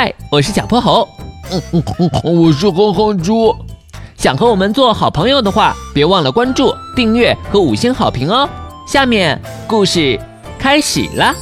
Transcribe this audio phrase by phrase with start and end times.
[0.00, 1.08] 嗨，我是小泼猴。
[1.50, 3.52] 嗯嗯嗯，我是哼哼猪。
[4.16, 8.48] 想和我们做好朋友的话，别忘了关注、订阅和五星好评哦。
[8.86, 10.16] 下面故事
[10.56, 11.34] 开始了。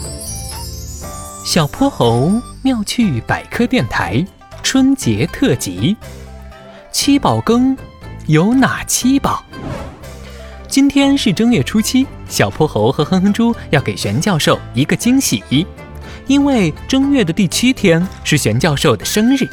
[1.44, 2.32] 小泼猴
[2.62, 4.24] 妙趣百科电台
[4.62, 5.94] 春节特辑：
[6.90, 7.76] 七宝羹
[8.26, 9.44] 有哪七宝？
[10.66, 15.44] 今天是正月初七，小泼猴和哼哼猪要给玄教授一个惊喜，
[16.26, 19.48] 因为正月的第七天是玄教授的生日。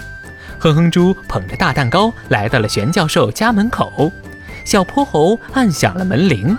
[0.60, 4.12] 哼哼猪捧着大蛋糕来到了玄教授家门口，
[4.66, 6.58] 小泼猴按响了门铃，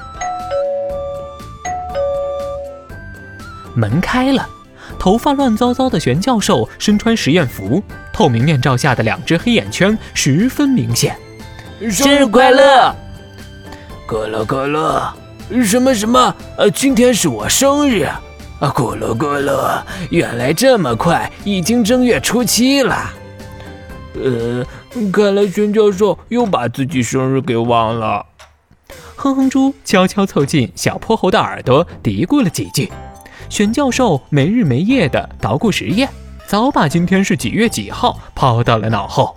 [3.74, 4.46] 门开了，
[4.98, 11.16] 头发乱糟糟的玄教授身穿实验服，透明面罩下的两只黑眼圈十分明显。
[11.91, 12.94] 生日快乐！
[14.06, 15.12] 可乐可乐，
[15.64, 16.34] 什么什么？
[16.58, 18.06] 呃，今天是我生日
[18.66, 23.11] 咕噜咕噜，原来这么快，已经正月初七了。
[24.14, 24.64] 呃，
[25.12, 28.25] 看来玄教授又把自己生日给忘了。
[29.16, 32.92] 哼哼猪悄悄凑近小泼猴的耳朵，嘀咕了几句。
[33.48, 36.08] 玄教授没日没夜的捣鼓实验，
[36.47, 39.36] 早把今天是几月几号抛到了脑后。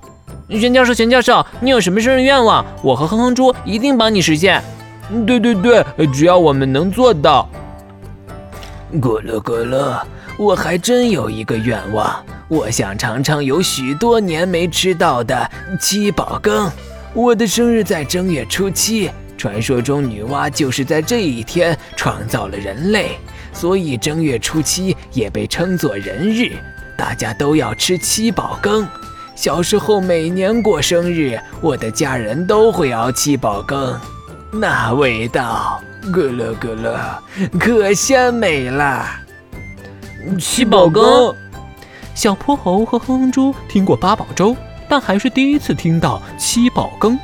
[0.49, 2.65] 玄教授，玄教授，你有什么生日愿望？
[2.81, 4.63] 我和哼哼猪一定帮你实现。
[5.25, 7.49] 对对对，只要我们能做到。
[8.93, 10.01] 咕噜咕噜，
[10.37, 16.71] 我还真有一个愿望，我想尝尝有许多年没吃到的七宝羹。
[17.13, 23.17] 我的生日在正月初七，传说中女娲就是在这一天创造了人类，
[23.51, 26.53] 所以正月初七也被称作人日，
[26.97, 28.87] 大家都要吃七宝羹。
[29.35, 33.99] 小时候每年过生日，我的家人都会熬七宝羹，
[34.51, 39.05] 那味道咯咯咯咯，可鲜美了。
[40.39, 41.33] 七宝羹，
[42.13, 44.55] 小泼猴和哼哼猪听过八宝粥，
[44.89, 47.17] 但还是第一次听到七宝羹。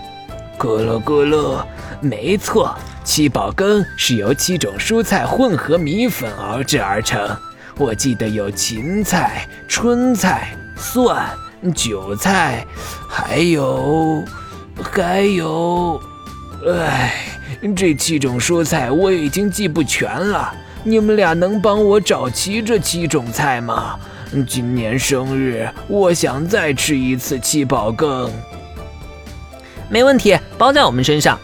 [0.58, 1.64] 咕噜咕噜，
[2.00, 2.74] 没错，
[3.04, 7.38] 七宝羹是由七种蔬菜混合米粉熬制而成。
[7.78, 11.26] 我记得有芹菜、春菜、蒜。
[11.74, 12.68] 韭菜，
[13.08, 14.22] 还有，
[14.84, 15.98] 还有，
[16.68, 17.33] 哎，
[17.76, 20.54] 这七种蔬菜我已经记不全了。
[20.84, 23.98] 你们俩能帮我找齐这七种菜吗？
[24.48, 28.32] 今年生日，我想再吃一次七宝羹。
[29.90, 31.40] 没问题，包在我们身上。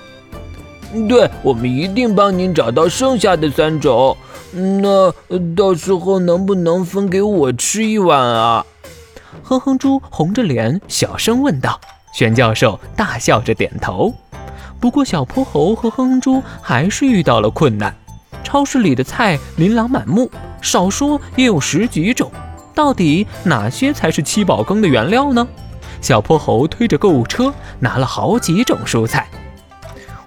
[1.08, 4.18] 对，我们一定帮您找到剩下的三种。
[4.52, 5.14] 那
[5.56, 8.66] 到时候能不能分给我吃一碗啊？
[9.44, 11.80] 哼哼猪红着脸小声问道
[12.12, 14.12] ：“玄教授大笑着点头。
[14.80, 17.94] 不过小泼猴和哼猪还是遇到了困难。
[18.44, 20.32] 超市里的菜琳琅满目，
[20.62, 22.32] 少说也有十几种。
[22.74, 25.48] 到底哪些才是七宝羹的原料呢？”
[26.02, 29.28] 小泼猴推着购物车，拿了好几种蔬菜。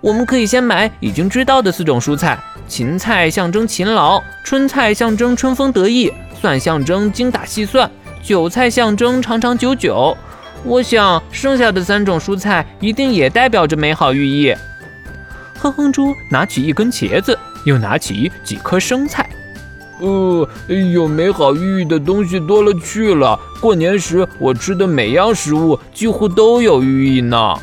[0.02, 2.38] 我们可以先买已经知道的四种蔬菜：
[2.68, 7.90] 芹菜象征勤劳，春菜象征春风得意，蒜象征精打细算。
[8.22, 10.16] 韭菜象征长长久久，
[10.64, 14.54] 我想剩下的三种蔬菜一定也代表着美好寓意。
[15.58, 19.28] 哼哼猪拿起一根茄子，又拿起几颗生菜。
[20.00, 20.48] 呃，
[20.92, 23.38] 有美好寓意的东西多了去了。
[23.60, 27.54] 过年时我吃的每样食物几乎都有寓意呢。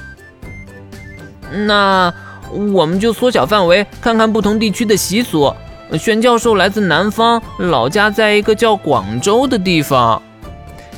[1.66, 2.14] 那
[2.52, 5.54] 我们就缩小范围，看看不同地区的习俗。
[5.98, 10.22] 玄教授来自南方，老家在一个叫广州的地方。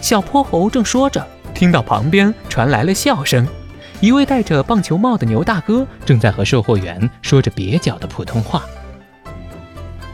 [0.02, 1.26] 小泼猴正说着，
[1.62, 3.48] 听到旁边传来了笑声。
[4.00, 8.64] 一位戴着棒球帽的牛大哥正在和售货员说着蹩脚的普通话：“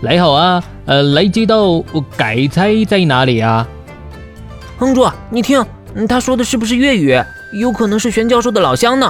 [0.04, 1.82] 你好啊，呃，你知道
[2.18, 3.66] 改菜在哪里啊？”
[4.78, 5.66] 哼住，你听，
[6.10, 7.18] 他说的是不是粤语？
[7.54, 9.10] 有可能是玄教授的老乡呢。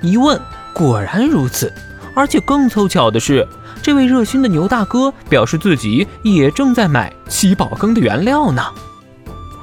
[0.00, 0.36] 一问，
[0.74, 1.72] 果然如此。
[2.16, 3.46] 而且更凑巧的是，
[3.80, 8.64] 这位热心的牛大哥表示自己也正在买七宝羹的原料呢。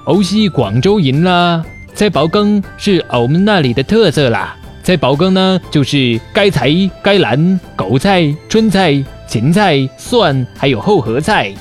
[0.06, 1.62] 欧西广州人啦，
[2.00, 4.56] 在宝羹是我们那里的特色啦。
[4.82, 6.70] 菜宝羹呢，就是该菜、
[7.04, 11.54] 该兰、狗菜、春菜、芹菜、蒜，还有厚荷菜。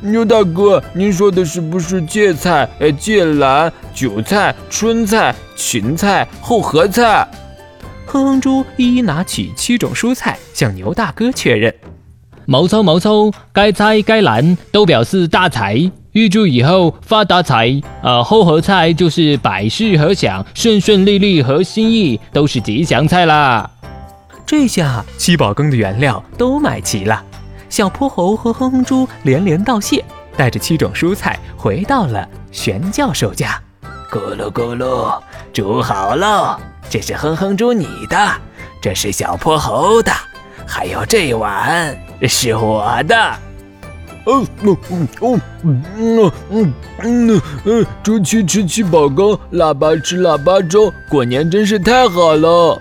[0.00, 7.28] 牛大哥，您说的是不是芥菜、呃芥兰、韭菜、春菜、芹菜、厚荷菜？
[8.06, 11.74] 哼哼猪一一拿起七种蔬菜，向牛大哥确认。
[12.46, 15.92] 毛糙毛糙，该菜该兰都表示大财。
[16.16, 17.78] 预祝以后发大财！
[18.02, 23.70] 呃，厚荷菜就是百事和享、顺顺利利和心意，都是吉祥菜啦。
[24.46, 27.22] 这下七宝羹的原料都买齐了，
[27.68, 30.02] 小泼猴和哼哼猪连连道谢。
[30.38, 33.60] 带着七种蔬菜回到了玄教授家。
[34.10, 35.20] 咕噜咕噜，
[35.52, 36.58] 煮好喽！
[36.88, 38.16] 这是哼哼猪你的，
[38.80, 40.10] 这是小泼猴的，
[40.66, 43.45] 还有这碗是我的。
[44.26, 45.40] 嗯嗯嗯嗯
[45.98, 52.80] 嗯嗯嗯嗯，猪七吃七宝羹，腊八吃腊八粥，过年真是太好了。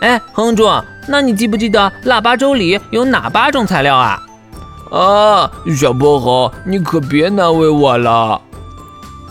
[0.00, 0.66] 哎，哼哼猪，
[1.06, 4.22] 那你记不记得腊八粥里有哪八种材料啊？
[4.90, 8.40] 啊，小泼猴，你可别难为我了。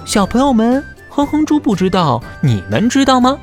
[0.06, 3.38] 小朋友们，哼哼猪不知道，你们知道吗？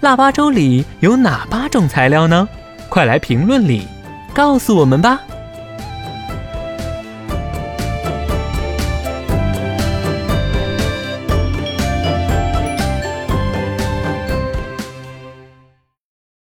[0.00, 2.46] 腊八粥里有哪八种材料呢？
[2.90, 3.86] 快来评论里
[4.34, 5.20] 告诉我们吧。